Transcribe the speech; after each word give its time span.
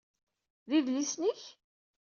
D 0.69 0.71
idlisen-ik? 0.77 1.41